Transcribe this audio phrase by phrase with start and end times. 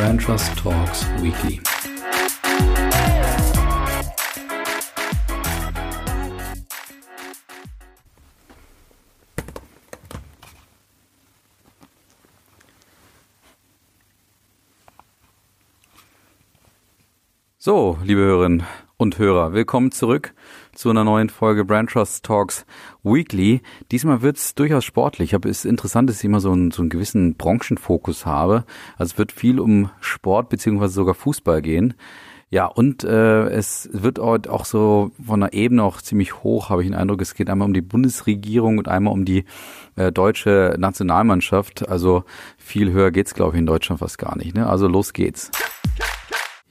[0.00, 1.60] Brand Trust Talks Weekly.
[17.58, 18.62] So, liebe Hörerinnen
[18.96, 20.32] und Hörer, willkommen zurück
[20.80, 22.64] zu einer neuen Folge Brand Trust Talks
[23.02, 23.60] Weekly.
[23.92, 26.88] Diesmal wird's durchaus sportlich, aber es ist interessant, dass ich immer so einen, so einen
[26.88, 28.64] gewissen Branchenfokus habe.
[28.96, 31.92] Also es wird viel um Sport beziehungsweise sogar Fußball gehen.
[32.48, 36.88] Ja, und äh, es wird auch so von der Ebene auch ziemlich hoch, habe ich
[36.88, 37.20] den Eindruck.
[37.20, 39.44] Es geht einmal um die Bundesregierung und einmal um die
[39.96, 41.90] äh, deutsche Nationalmannschaft.
[41.90, 42.24] Also
[42.56, 44.56] viel höher geht's, glaube ich, in Deutschland fast gar nicht.
[44.56, 44.66] Ne?
[44.66, 45.50] Also los geht's.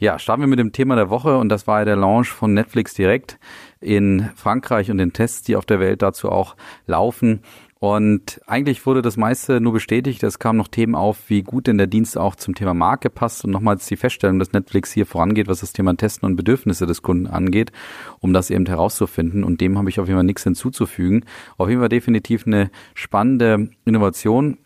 [0.02, 2.54] Ja, starten wir mit dem Thema der Woche und das war ja der Launch von
[2.54, 3.38] Netflix direkt
[3.82, 6.56] in Frankreich und den Tests, die auf der Welt dazu auch
[6.88, 7.42] laufen.
[7.80, 10.24] Und eigentlich wurde das meiste nur bestätigt.
[10.24, 13.44] Es kamen noch Themen auf, wie gut denn der Dienst auch zum Thema Marke passt
[13.44, 17.02] und nochmals die Feststellung, dass Netflix hier vorangeht, was das Thema Testen und Bedürfnisse des
[17.02, 17.74] Kunden angeht,
[18.22, 19.44] um das eben herauszufinden.
[19.44, 21.26] Und dem habe ich auf jeden Fall nichts hinzuzufügen.
[21.58, 24.60] Auf jeden Fall definitiv eine spannende Innovation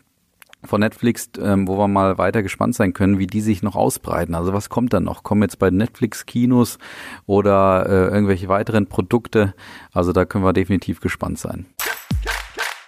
[0.66, 4.34] von Netflix, ähm, wo wir mal weiter gespannt sein können, wie die sich noch ausbreiten.
[4.34, 5.22] Also was kommt dann noch?
[5.22, 6.78] Kommen jetzt bei Netflix Kinos
[7.26, 9.54] oder äh, irgendwelche weiteren Produkte?
[9.92, 11.66] Also da können wir definitiv gespannt sein.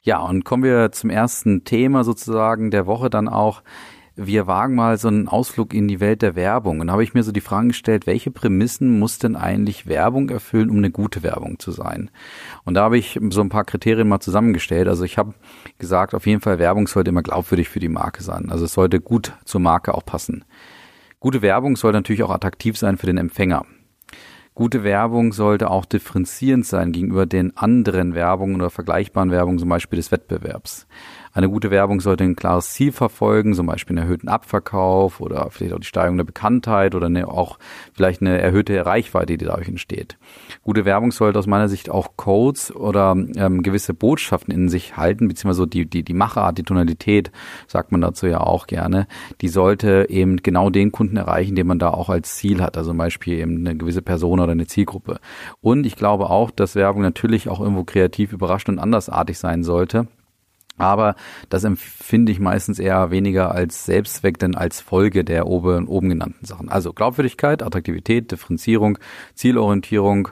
[0.02, 3.62] Ja, und kommen wir zum ersten Thema sozusagen der Woche dann auch
[4.16, 6.80] wir wagen mal so einen Ausflug in die Welt der Werbung.
[6.80, 10.30] Und da habe ich mir so die Frage gestellt, welche Prämissen muss denn eigentlich Werbung
[10.30, 12.10] erfüllen, um eine gute Werbung zu sein?
[12.64, 14.88] Und da habe ich so ein paar Kriterien mal zusammengestellt.
[14.88, 15.34] Also ich habe
[15.78, 18.50] gesagt, auf jeden Fall Werbung sollte immer glaubwürdig für die Marke sein.
[18.50, 20.44] Also es sollte gut zur Marke auch passen.
[21.20, 23.66] Gute Werbung sollte natürlich auch attraktiv sein für den Empfänger.
[24.56, 29.98] Gute Werbung sollte auch differenzierend sein gegenüber den anderen Werbungen oder vergleichbaren Werbungen, zum Beispiel
[29.98, 30.86] des Wettbewerbs.
[31.36, 35.74] Eine gute Werbung sollte ein klares Ziel verfolgen, zum Beispiel einen erhöhten Abverkauf oder vielleicht
[35.74, 37.58] auch die Steigerung der Bekanntheit oder eine, auch
[37.92, 40.16] vielleicht eine erhöhte Reichweite, die dadurch entsteht.
[40.62, 45.28] Gute Werbung sollte aus meiner Sicht auch Codes oder ähm, gewisse Botschaften in sich halten,
[45.28, 47.30] beziehungsweise die, die, die Machart, die Tonalität,
[47.66, 49.06] sagt man dazu ja auch gerne,
[49.42, 52.92] die sollte eben genau den Kunden erreichen, den man da auch als Ziel hat, also
[52.92, 55.20] zum Beispiel eben eine gewisse Person oder eine Zielgruppe.
[55.60, 60.08] Und ich glaube auch, dass Werbung natürlich auch irgendwo kreativ, überraschend und andersartig sein sollte
[60.78, 61.14] aber
[61.48, 66.44] das empfinde ich meistens eher weniger als Selbstzweck, denn als Folge der oben, oben genannten
[66.44, 66.68] Sachen.
[66.68, 68.98] Also Glaubwürdigkeit, Attraktivität, Differenzierung,
[69.34, 70.28] Zielorientierung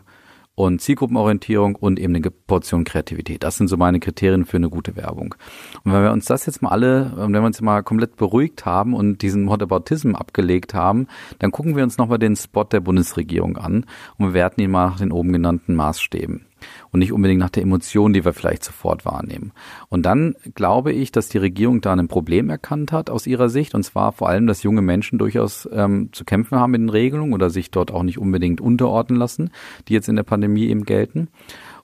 [0.54, 3.43] und Zielgruppenorientierung und eben eine Portion Kreativität.
[3.43, 5.34] Das sind so meine Kriterien für eine gute Werbung.
[5.83, 8.94] Und wenn wir uns das jetzt mal alle, wenn wir uns mal komplett beruhigt haben
[8.94, 11.09] und diesen Whataboutism abgelegt haben,
[11.41, 14.99] dann gucken wir uns nochmal den Spot der Bundesregierung an und bewerten ihn mal nach
[14.99, 16.47] den oben genannten Maßstäben
[16.94, 19.50] und nicht unbedingt nach der Emotion, die wir vielleicht sofort wahrnehmen.
[19.88, 23.75] Und dann glaube ich, dass die Regierung da ein Problem erkannt hat aus ihrer Sicht,
[23.75, 27.33] und zwar vor allem, dass junge Menschen durchaus ähm, zu kämpfen haben mit den Regelungen
[27.33, 29.50] oder sich dort auch nicht unbedingt unterordnen lassen,
[29.88, 31.27] die jetzt in der Pandemie eben gelten.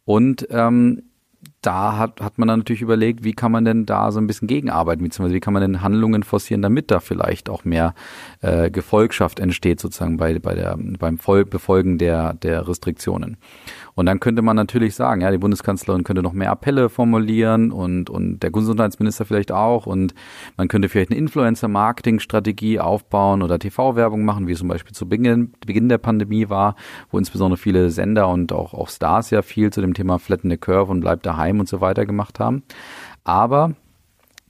[0.04, 1.02] Und ähm,
[1.62, 4.48] da hat, hat man dann natürlich überlegt, wie kann man denn da so ein bisschen
[4.48, 7.94] gegenarbeiten, beziehungsweise wie kann man denn Handlungen forcieren, damit da vielleicht auch mehr
[8.40, 13.36] äh, Gefolgschaft entsteht, sozusagen bei, bei der, beim Voll Befolgen der, der Restriktionen.
[13.94, 18.08] Und dann könnte man natürlich sagen, ja, die Bundeskanzlerin könnte noch mehr Appelle formulieren und,
[18.08, 20.14] und der Gesundheitsminister vielleicht auch und
[20.56, 25.52] man könnte vielleicht eine Influencer-Marketing-Strategie aufbauen oder TV-Werbung machen, wie es zum Beispiel zu Beginn,
[25.66, 26.76] Beginn der Pandemie war,
[27.10, 30.56] wo insbesondere viele Sender und auch, auch Stars ja viel zu dem Thema Flatten the
[30.56, 32.62] Curve und bleibt daheim und so weiter gemacht haben.
[33.24, 33.74] Aber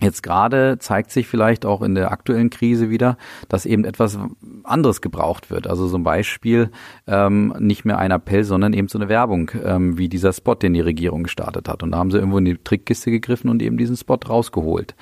[0.03, 3.19] Jetzt gerade zeigt sich vielleicht auch in der aktuellen Krise wieder,
[3.49, 4.19] dass eben etwas
[4.65, 5.67] anderes gebraucht wird.
[5.67, 6.71] Also zum Beispiel
[7.07, 10.73] ähm, nicht mehr ein Appell, sondern eben so eine Werbung, ähm, wie dieser Spot, den
[10.73, 11.83] die Regierung gestartet hat.
[11.83, 14.95] Und da haben sie irgendwo in die Trickkiste gegriffen und eben diesen Spot rausgeholt.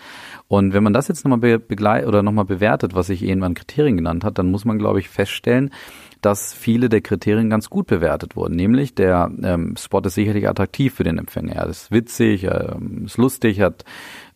[0.48, 3.54] Und wenn man das jetzt nochmal be begleitet oder nochmal bewertet, was ich eben an
[3.54, 5.70] Kriterien genannt hat, dann muss man, glaube ich, feststellen,
[6.20, 8.56] dass viele der Kriterien ganz gut bewertet wurden.
[8.56, 11.54] Nämlich der ähm, Spot ist sicherlich attraktiv für den Empfänger.
[11.54, 13.84] Er ist witzig, er ähm, ist lustig, hat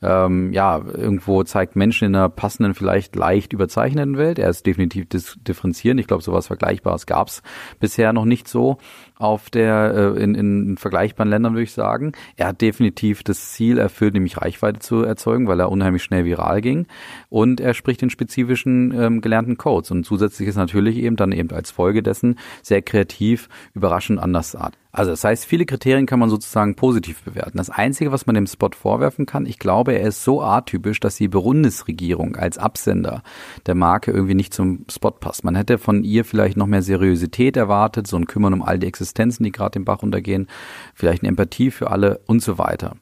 [0.02, 4.38] ähm, ja, irgendwo zeigt Menschen in einer passenden, vielleicht leicht überzeichneten Welt.
[4.38, 6.00] Er ist definitiv differenzierend.
[6.00, 7.42] Ich glaube, sowas Vergleichbares gab es
[7.78, 8.78] bisher noch nicht so
[9.22, 12.12] auf der äh, in, in vergleichbaren Ländern würde ich sagen.
[12.36, 16.60] Er hat definitiv das Ziel erfüllt, nämlich Reichweite zu erzeugen, weil er unheimlich schnell viral
[16.60, 16.86] ging.
[17.28, 19.90] Und er spricht den spezifischen ähm, gelernten Codes.
[19.90, 24.76] Und zusätzlich ist natürlich eben dann eben als Folge dessen sehr kreativ, überraschend andersart.
[24.94, 27.56] Also das heißt, viele Kriterien kann man sozusagen positiv bewerten.
[27.56, 31.16] Das Einzige, was man dem Spot vorwerfen kann, ich glaube, er ist so atypisch, dass
[31.16, 33.22] die Bundesregierung als Absender
[33.64, 35.44] der Marke irgendwie nicht zum Spot passt.
[35.44, 38.86] Man hätte von ihr vielleicht noch mehr Seriosität erwartet, so ein Kümmern um all die
[39.12, 40.48] Existenzen, die gerade den Bach untergehen,
[40.94, 42.96] vielleicht eine Empathie für alle und so weiter.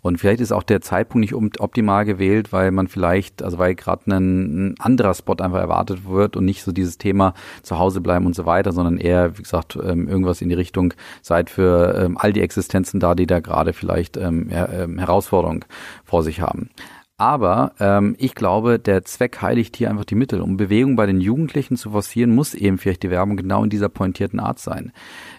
[0.00, 4.02] Und vielleicht ist auch der Zeitpunkt nicht optimal gewählt, weil man vielleicht, also weil gerade
[4.06, 8.26] ein, ein anderer Spot einfach erwartet wird und nicht so dieses Thema zu Hause bleiben
[8.26, 12.16] und so weiter, sondern eher, wie gesagt, ähm, irgendwas in die Richtung seid für ähm,
[12.16, 15.64] all die Existenzen da, die da gerade vielleicht ähm, Herausforderungen
[16.04, 16.70] vor sich haben.
[17.18, 20.42] Aber ähm, ich glaube, der Zweck heiligt hier einfach die Mittel.
[20.42, 23.88] Um Bewegung bei den Jugendlichen zu forcieren, muss eben vielleicht die Werbung genau in dieser
[23.88, 24.92] pointierten Art sein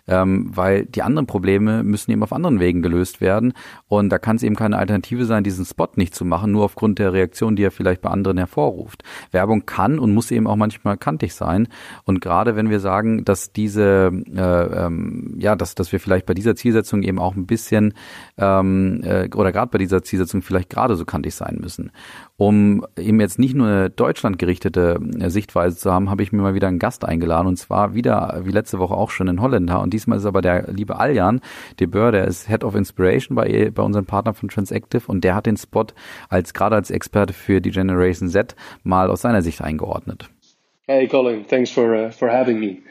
[0.08, 3.54] ähm, weil die anderen Probleme müssen eben auf anderen Wegen gelöst werden
[3.88, 7.00] und da kann es eben keine Alternative sein, diesen Spot nicht zu machen, nur aufgrund
[7.00, 9.04] der Reaktion, die er vielleicht bei anderen hervorruft.
[9.32, 11.68] Werbung kann und muss eben auch manchmal kantig sein
[12.06, 16.34] und gerade wenn wir sagen, dass diese, äh, ähm, ja, dass, dass wir vielleicht bei
[16.34, 17.94] dieser Zielsetzung eben auch ein bisschen
[18.38, 21.92] ähm, äh, oder gerade bei dieser Zielsetzung vielleicht gerade so kantig sein müssen.
[22.40, 26.54] Um eben jetzt nicht nur eine deutschlandgerichtete äh, Sichtweise zu haben, habe ich mir mal
[26.54, 29.92] wieder einen Gast eingeladen und zwar wieder, wie letzte Woche auch schon, in Holländer und
[29.92, 31.42] diesmal ist aber der liebe Aljan
[31.80, 35.34] de Boer, der ist Head of Inspiration bei, bei unserem Partner von Transactive und der
[35.34, 35.88] hat den Spot
[36.30, 40.30] als gerade als Experte für die Generation Z mal aus seiner Sicht eingeordnet.
[40.88, 42.84] Hey Colin, thanks for uh, for having me.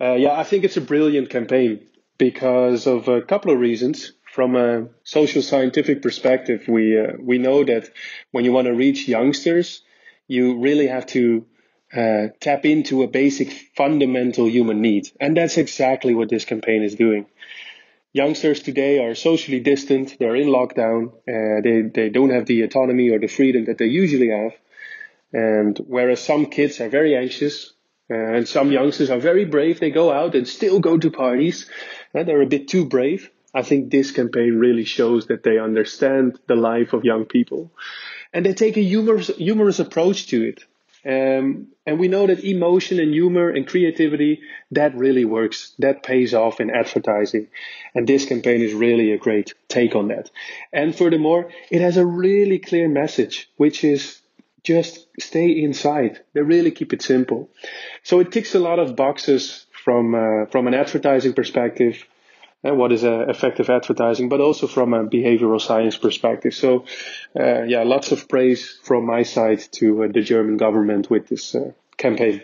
[0.00, 1.80] Uh, yeah, I think it's a brilliant campaign
[2.18, 4.15] because of a couple of reasons.
[4.36, 7.88] From a social scientific perspective, we uh, we know that
[8.32, 9.80] when you want to reach youngsters,
[10.28, 11.46] you really have to
[11.96, 16.96] uh, tap into a basic fundamental human need, and that's exactly what this campaign is
[16.96, 17.24] doing.
[18.12, 21.14] Youngsters today are socially distant; they're in lockdown.
[21.26, 24.52] Uh, they they don't have the autonomy or the freedom that they usually have,
[25.32, 27.72] and whereas some kids are very anxious.
[28.10, 29.80] Uh, and some youngsters are very brave.
[29.80, 31.70] They go out and still go to parties.
[32.14, 33.30] Uh, they're a bit too brave.
[33.56, 37.72] I think this campaign really shows that they understand the life of young people
[38.32, 40.64] and they take a humorous, humorous approach to it.
[41.06, 44.40] Um, and we know that emotion and humor and creativity,
[44.72, 45.72] that really works.
[45.78, 47.48] That pays off in advertising.
[47.94, 50.30] And this campaign is really a great take on that.
[50.70, 54.20] And furthermore, it has a really clear message, which is
[54.64, 56.20] just stay inside.
[56.34, 57.48] They really keep it simple.
[58.02, 62.04] So it ticks a lot of boxes from, uh, from an advertising perspective,
[62.62, 66.54] what is uh, effective advertising, but also from a behavioral science perspective.
[66.54, 66.84] So,
[67.38, 71.54] uh, yeah, lots of praise from my side to the German government with this
[71.96, 72.42] campaign.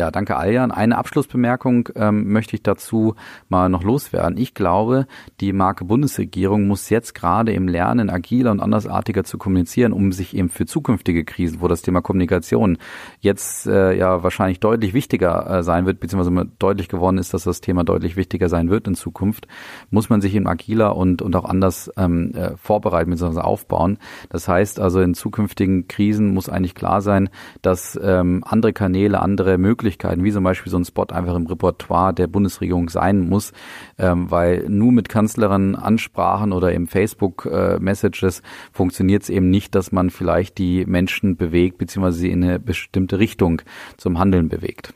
[0.00, 0.70] Ja, danke Aljan.
[0.70, 3.16] Eine Abschlussbemerkung ähm, möchte ich dazu
[3.50, 4.38] mal noch loswerden.
[4.38, 5.06] Ich glaube,
[5.40, 10.34] die Marke Bundesregierung muss jetzt gerade im Lernen agiler und andersartiger zu kommunizieren, um sich
[10.34, 12.78] eben für zukünftige Krisen, wo das Thema Kommunikation
[13.18, 17.60] jetzt äh, ja wahrscheinlich deutlich wichtiger äh, sein wird, beziehungsweise deutlich geworden ist, dass das
[17.60, 19.48] Thema deutlich wichtiger sein wird in Zukunft,
[19.90, 23.40] muss man sich eben agiler und, und auch anders ähm, äh, vorbereiten bzw.
[23.40, 23.98] aufbauen.
[24.30, 27.28] Das heißt also, in zukünftigen Krisen muss eigentlich klar sein,
[27.60, 31.46] dass ähm, andere Kanäle, andere Möglichkeiten Möglichkeiten, wie zum Beispiel so ein Spot einfach im
[31.46, 33.52] Repertoire der Bundesregierung sein muss,
[33.98, 38.42] ähm, weil nur mit Kanzlerin Ansprachen oder eben Facebook-Messages äh,
[38.72, 43.18] funktioniert es eben nicht, dass man vielleicht die Menschen bewegt, beziehungsweise sie in eine bestimmte
[43.18, 43.62] Richtung
[43.96, 44.94] zum Handeln bewegt.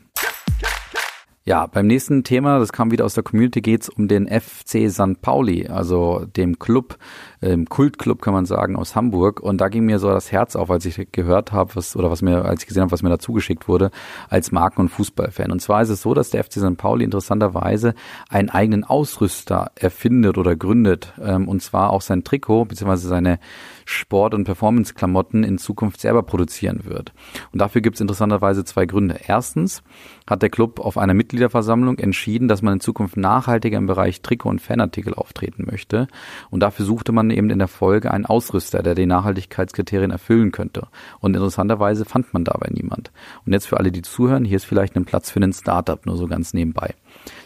[1.46, 5.20] Ja, beim nächsten Thema, das kam wieder aus der Community, geht's um den FC St.
[5.20, 6.96] Pauli, also dem Club,
[7.44, 9.40] ähm, Kultclub kann man sagen, aus Hamburg.
[9.40, 12.22] Und da ging mir so das Herz auf, als ich gehört habe, was oder was
[12.22, 13.90] mir, als ich gesehen habe, was mir dazu geschickt wurde,
[14.30, 15.52] als Marken- und Fußballfan.
[15.52, 16.76] Und zwar ist es so, dass der FC St.
[16.78, 17.94] Pauli interessanterweise
[18.30, 21.12] einen eigenen Ausrüster erfindet oder gründet.
[21.22, 23.38] Ähm, und zwar auch sein Trikot beziehungsweise seine
[23.84, 27.12] Sport- und Performance-Klamotten in Zukunft selber produzieren wird.
[27.52, 29.20] Und dafür gibt es interessanterweise zwei Gründe.
[29.26, 29.82] Erstens
[30.26, 34.48] hat der Club auf einer Mitgliederversammlung entschieden, dass man in Zukunft nachhaltiger im Bereich Trikot
[34.48, 36.08] und Fanartikel auftreten möchte.
[36.48, 40.86] Und dafür suchte man eben in der Folge einen Ausrüster, der die Nachhaltigkeitskriterien erfüllen könnte.
[41.20, 43.10] Und interessanterweise fand man dabei niemand.
[43.44, 46.16] Und jetzt für alle, die zuhören, hier ist vielleicht ein Platz für einen Startup, nur
[46.16, 46.94] so ganz nebenbei.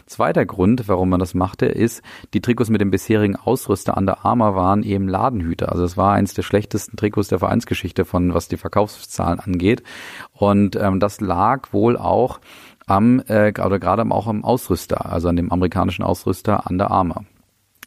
[0.05, 2.01] Zweiter Grund, warum man das machte, ist,
[2.33, 5.71] die Trikots mit dem bisherigen Ausrüster an der Arma waren eben Ladenhüter.
[5.71, 9.83] Also es war eins der schlechtesten Trikots der Vereinsgeschichte von was die Verkaufszahlen angeht.
[10.33, 12.39] Und ähm, das lag wohl auch
[12.87, 17.23] am äh, oder gerade auch am Ausrüster, also an dem amerikanischen Ausrüster an der Arma.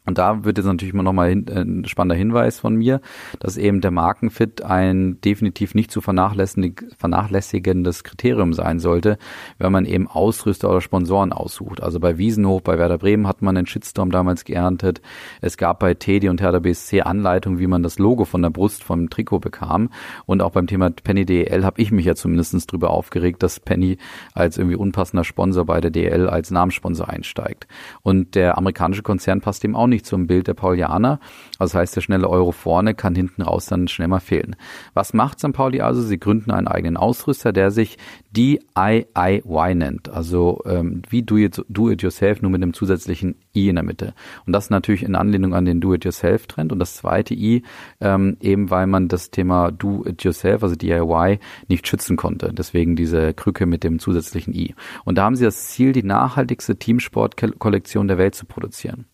[0.05, 3.01] Und da wird jetzt natürlich immer nochmal äh, ein spannender Hinweis von mir,
[3.39, 9.17] dass eben der Markenfit ein definitiv nicht zu vernachlässigendes Kriterium sein sollte,
[9.57, 11.81] wenn man eben Ausrüster oder Sponsoren aussucht.
[11.81, 15.01] Also bei Wiesenhof, bei Werder Bremen hat man den Shitstorm damals geerntet.
[15.41, 18.83] Es gab bei Teddy und Hertha BSC Anleitungen, wie man das Logo von der Brust
[18.83, 19.89] vom Trikot bekam.
[20.25, 23.97] Und auch beim Thema Penny DL habe ich mich ja zumindestens drüber aufgeregt, dass Penny
[24.33, 27.67] als irgendwie unpassender Sponsor bei der DL als Namenssponsor einsteigt.
[28.01, 31.19] Und der amerikanische Konzern passt dem auch nicht zum Bild der Paulianer.
[31.59, 34.55] Also das heißt, der schnelle Euro vorne kann hinten raus dann schnell mal fehlen.
[34.93, 35.53] Was macht St.
[35.53, 36.01] Pauli also?
[36.01, 37.97] Sie gründen einen eigenen Ausrüster, der sich
[38.35, 40.09] DIY nennt.
[40.09, 43.83] Also ähm, wie Do It, Do It Yourself, nur mit einem zusätzlichen I in der
[43.83, 44.13] Mitte.
[44.45, 46.71] Und das natürlich in Anlehnung an den Do It Yourself Trend.
[46.71, 47.63] Und das zweite I,
[48.01, 52.51] ähm, eben weil man das Thema Do It Yourself, also DIY, nicht schützen konnte.
[52.53, 54.73] Deswegen diese Krücke mit dem zusätzlichen I.
[55.05, 59.05] Und da haben sie das Ziel, die nachhaltigste Teamsport-Kollektion der Welt zu produzieren.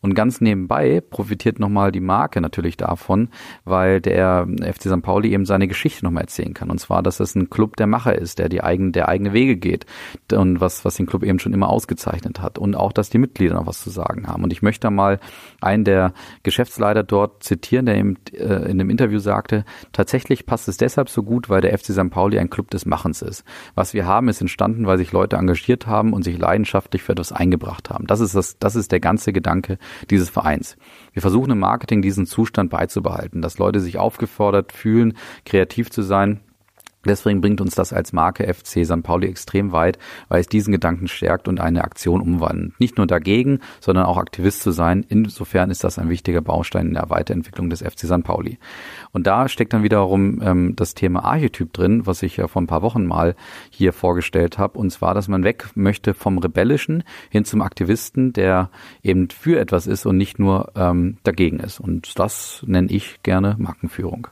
[0.00, 3.28] Und ganz nebenbei profitiert nochmal die Marke natürlich davon,
[3.64, 5.02] weil der FC St.
[5.02, 6.70] Pauli eben seine Geschichte nochmal erzählen kann.
[6.70, 9.56] Und zwar, dass es ein Club der Macher ist, der die eigene, der eigene Wege
[9.56, 9.86] geht
[10.32, 12.58] und was, was den Club eben schon immer ausgezeichnet hat.
[12.58, 14.44] Und auch, dass die Mitglieder noch was zu sagen haben.
[14.44, 15.18] Und ich möchte mal
[15.60, 16.12] einen der
[16.42, 21.22] Geschäftsleiter dort zitieren, der eben äh, in dem Interview sagte, tatsächlich passt es deshalb so
[21.22, 22.10] gut, weil der FC St.
[22.10, 23.44] Pauli ein Club des Machens ist.
[23.74, 27.32] Was wir haben, ist entstanden, weil sich Leute engagiert haben und sich leidenschaftlich für etwas
[27.32, 28.06] eingebracht haben.
[28.06, 29.78] Das ist das, das ist der ganze Gedanke
[30.10, 30.76] dieses Vereins.
[31.12, 36.40] Wir versuchen im Marketing diesen Zustand beizubehalten, dass Leute sich aufgefordert fühlen, kreativ zu sein
[37.06, 39.02] Deswegen bringt uns das als Marke FC St.
[39.02, 39.98] Pauli extrem weit,
[40.28, 42.78] weil es diesen Gedanken stärkt und eine Aktion umwandelt.
[42.80, 45.04] Nicht nur dagegen, sondern auch Aktivist zu sein.
[45.08, 48.24] Insofern ist das ein wichtiger Baustein in der Weiterentwicklung des FC St.
[48.24, 48.58] Pauli.
[49.12, 52.66] Und da steckt dann wiederum ähm, das Thema Archetyp drin, was ich ja vor ein
[52.66, 53.36] paar Wochen mal
[53.70, 54.78] hier vorgestellt habe.
[54.78, 58.70] Und zwar, dass man weg möchte vom Rebellischen hin zum Aktivisten, der
[59.02, 61.80] eben für etwas ist und nicht nur ähm, dagegen ist.
[61.80, 64.28] Und das nenne ich gerne Markenführung.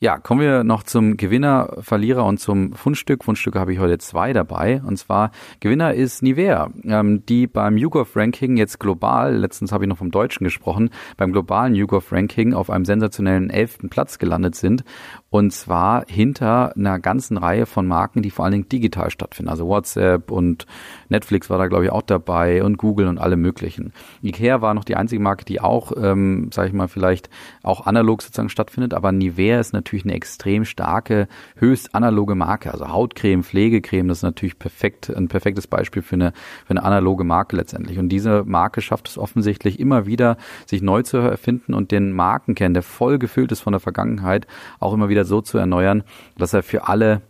[0.00, 3.24] Ja, kommen wir noch zum Gewinner, Verlierer und zum Fundstück.
[3.24, 4.80] Fundstücke habe ich heute zwei dabei.
[4.86, 9.88] Und zwar Gewinner ist Nivea, ähm, die beim YouGov Ranking jetzt global, letztens habe ich
[9.88, 14.84] noch vom Deutschen gesprochen, beim globalen YouGov Ranking auf einem sensationellen elften Platz gelandet sind
[15.30, 19.50] und zwar hinter einer ganzen Reihe von Marken, die vor allen Dingen digital stattfinden.
[19.50, 20.66] Also WhatsApp und
[21.08, 23.92] Netflix war da, glaube ich, auch dabei und Google und alle möglichen.
[24.22, 27.28] Ikea war noch die einzige Marke, die auch, ähm, sage ich mal, vielleicht
[27.62, 28.94] auch analog sozusagen stattfindet.
[28.94, 32.72] Aber Nivea ist natürlich eine extrem starke, höchst analoge Marke.
[32.72, 36.32] Also Hautcreme, Pflegecreme, das ist natürlich perfekt, ein perfektes Beispiel für eine,
[36.64, 37.98] für eine analoge Marke letztendlich.
[37.98, 42.72] Und diese Marke schafft es offensichtlich immer wieder, sich neu zu erfinden und den Markenkern,
[42.72, 44.46] der voll gefüllt ist von der Vergangenheit,
[44.80, 46.04] auch immer wieder wieder so zu erneuern,
[46.36, 47.22] dass er für alle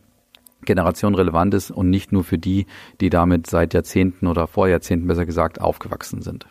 [0.63, 2.67] Generationen relevant ist und nicht nur für die,
[3.01, 6.47] die damit seit Jahrzehnten oder vor Jahrzehnten besser gesagt aufgewachsen sind.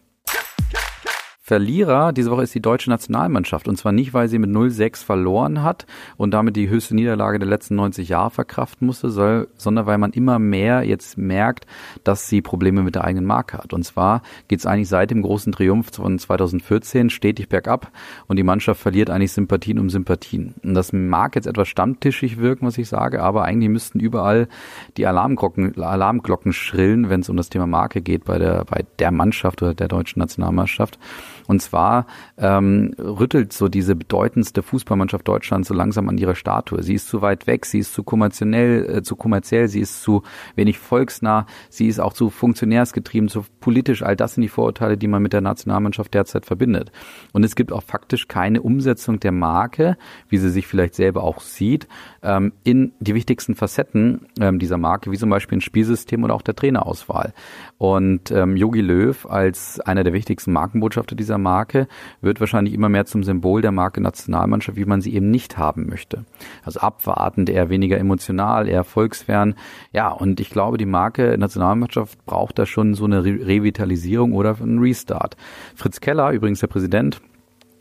[1.47, 3.69] Verlierer diese Woche ist die deutsche Nationalmannschaft.
[3.69, 5.85] Und zwar nicht, weil sie mit 0-6 verloren hat
[6.17, 10.39] und damit die höchste Niederlage der letzten 90 Jahre verkraften musste, sondern weil man immer
[10.39, 11.65] mehr jetzt merkt,
[12.03, 13.71] dass sie Probleme mit der eigenen Marke hat.
[13.71, 17.93] Und zwar geht es eigentlich seit dem großen Triumph von 2014 stetig bergab
[18.27, 20.53] und die Mannschaft verliert eigentlich Sympathien um Sympathien.
[20.63, 24.49] Und das mag jetzt etwas stammtischig wirken, was ich sage, aber eigentlich müssten überall
[24.97, 29.11] die Alarmglocken, Alarmglocken schrillen, wenn es um das Thema Marke geht bei der, bei der
[29.11, 30.99] Mannschaft oder der deutschen Nationalmannschaft.
[31.47, 32.05] Und zwar
[32.37, 36.83] ähm, rüttelt so diese bedeutendste Fußballmannschaft Deutschlands so langsam an ihrer Statue.
[36.83, 40.23] Sie ist zu weit weg, sie ist zu kommerziell, äh, zu kommerziell, sie ist zu
[40.55, 44.03] wenig volksnah, sie ist auch zu funktionärsgetrieben, zu politisch.
[44.03, 46.91] All das sind die Vorurteile, die man mit der Nationalmannschaft derzeit verbindet.
[47.31, 49.97] Und es gibt auch faktisch keine Umsetzung der Marke,
[50.29, 51.87] wie sie sich vielleicht selber auch sieht,
[52.23, 56.41] ähm, in die wichtigsten Facetten ähm, dieser Marke, wie zum Beispiel ein Spielsystem oder auch
[56.41, 57.33] der Trainerauswahl.
[57.77, 61.87] Und ähm, Jogi Löw als einer der wichtigsten Markenbotschafter dieser dieser Marke
[62.21, 65.87] wird wahrscheinlich immer mehr zum Symbol der Marke Nationalmannschaft, wie man sie eben nicht haben
[65.87, 66.25] möchte.
[66.63, 69.55] Also abwartend, eher weniger emotional, eher volksfern.
[69.93, 74.57] Ja, und ich glaube, die Marke Nationalmannschaft braucht da schon so eine Re Revitalisierung oder
[74.59, 75.37] einen Restart.
[75.75, 77.21] Fritz Keller, übrigens der Präsident,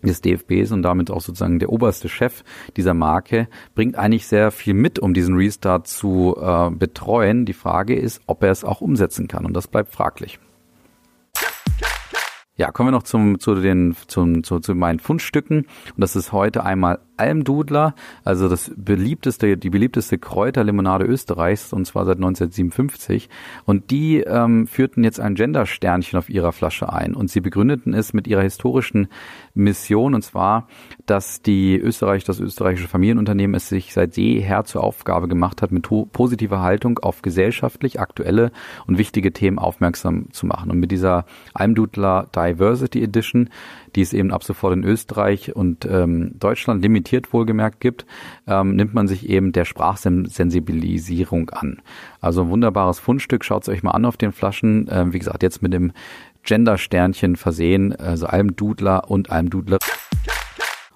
[0.02, 2.44] des DFBs und damit auch sozusagen der oberste Chef
[2.76, 7.44] dieser Marke, bringt eigentlich sehr viel mit, um diesen Restart zu äh, betreuen.
[7.44, 10.38] Die Frage ist, ob er es auch umsetzen kann und das bleibt fraglich.
[12.58, 15.58] Ja, kommen wir noch zum, zu den, zum, zu, zu meinen Fundstücken.
[15.58, 17.94] Und das ist heute einmal Almdudler,
[18.24, 23.28] also das beliebteste, die beliebteste Kräuterlimonade Österreichs, und zwar seit 1957.
[23.64, 27.14] Und die ähm, führten jetzt ein Gender-Sternchen auf ihrer Flasche ein.
[27.14, 29.08] Und sie begründeten es mit ihrer historischen
[29.54, 30.66] Mission, und zwar,
[31.04, 35.86] dass die Österreich, das österreichische Familienunternehmen es sich seit jeher zur Aufgabe gemacht hat, mit
[36.12, 38.50] positiver Haltung auf gesellschaftlich aktuelle
[38.86, 40.70] und wichtige Themen aufmerksam zu machen.
[40.70, 43.50] Und mit dieser Almdudler Diversity Edition
[43.96, 48.06] die es eben ab sofort in Österreich und ähm, Deutschland limitiert wohlgemerkt gibt,
[48.46, 51.82] ähm, nimmt man sich eben der Sprachsensibilisierung an.
[52.20, 54.86] Also ein wunderbares Fundstück, schaut es euch mal an auf den Flaschen.
[54.90, 55.92] Ähm, wie gesagt, jetzt mit dem
[56.42, 59.78] Gender-Sternchen versehen, also Almdudler und Almdudler.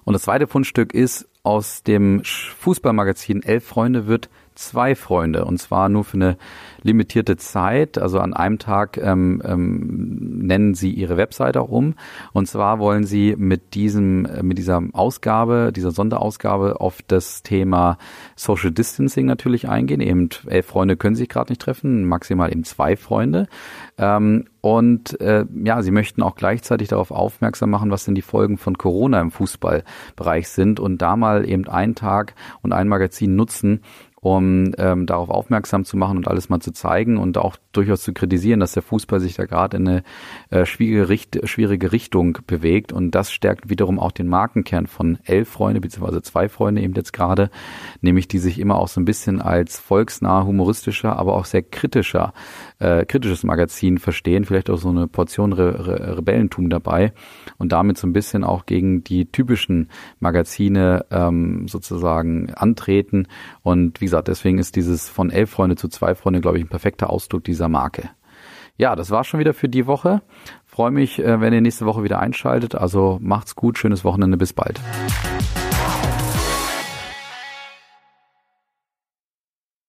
[0.03, 5.89] Und das zweite Fundstück ist aus dem Fußballmagazin Elf Freunde wird zwei Freunde und zwar
[5.89, 6.37] nur für eine
[6.83, 7.97] limitierte Zeit.
[7.97, 11.95] Also an einem Tag ähm, ähm, nennen sie ihre Webseite auch um.
[12.33, 17.97] Und zwar wollen sie mit diesem, äh, mit dieser Ausgabe, dieser Sonderausgabe auf das Thema
[18.35, 20.01] Social Distancing natürlich eingehen.
[20.01, 23.47] Eben elf Freunde können sich gerade nicht treffen, maximal eben zwei Freunde.
[23.97, 28.57] Ähm, und äh, ja, sie möchten auch gleichzeitig darauf aufmerksam machen, was denn die Folgen
[28.57, 33.81] von Corona im Fußballbereich sind und da mal eben einen Tag und ein Magazin nutzen,
[34.21, 38.13] um ähm, darauf aufmerksam zu machen und alles mal zu zeigen und auch durchaus zu
[38.13, 40.03] kritisieren, dass der Fußball sich da gerade in eine
[40.51, 42.93] äh, schwierige, Richt schwierige Richtung bewegt.
[42.93, 47.13] Und das stärkt wiederum auch den Markenkern von elf Freunde beziehungsweise zwei Freunde eben jetzt
[47.13, 47.49] gerade,
[48.01, 52.33] nämlich die sich immer auch so ein bisschen als volksnah, humoristischer, aber auch sehr kritischer,
[52.77, 57.11] äh, kritisches Magazin verstehen, vielleicht auch so eine Portion Re Re Rebellentum dabei
[57.57, 63.27] und damit so ein bisschen auch gegen die typischen Magazine ähm, sozusagen antreten.
[63.63, 66.69] Und wie gesagt, deswegen ist dieses von elf Freunde zu zwei Freunde, glaube ich, ein
[66.69, 68.09] perfekter Ausdruck dieser Marke.
[68.75, 70.21] Ja, das war schon wieder für die Woche.
[70.65, 72.75] Freue mich, äh, wenn ihr nächste Woche wieder einschaltet.
[72.75, 74.81] Also macht's gut, schönes Wochenende, bis bald.